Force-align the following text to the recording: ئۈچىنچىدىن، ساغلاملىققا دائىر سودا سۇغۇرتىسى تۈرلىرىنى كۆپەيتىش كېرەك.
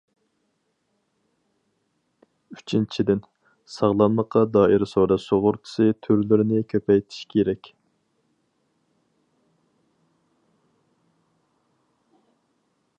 ئۈچىنچىدىن، 2.55 3.21
ساغلاملىققا 3.73 4.43
دائىر 4.55 4.85
سودا 4.93 5.17
سۇغۇرتىسى 5.25 5.87
تۈرلىرىنى 6.07 6.63
كۆپەيتىش 6.73 7.21
كېرەك. 7.35 7.71